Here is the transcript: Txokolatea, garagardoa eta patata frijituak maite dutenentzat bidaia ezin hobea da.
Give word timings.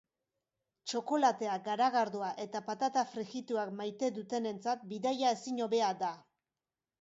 Txokolatea, 0.93 1.57
garagardoa 1.67 2.29
eta 2.45 2.61
patata 2.69 3.03
frijituak 3.11 3.75
maite 3.83 4.11
dutenentzat 4.17 4.89
bidaia 4.95 5.35
ezin 5.37 5.63
hobea 5.69 5.93
da. 6.03 6.11